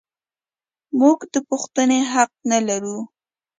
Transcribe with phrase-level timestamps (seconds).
[0.99, 2.97] موږ د پوښتنې حق نه لرو.